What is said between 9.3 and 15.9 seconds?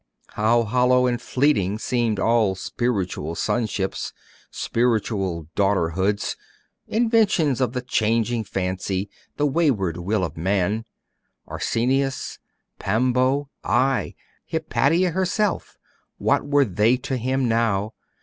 the wayward will of man! Arsenius Pambo ay, Hypatia herself